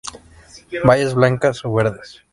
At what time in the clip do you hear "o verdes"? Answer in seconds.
1.63-2.23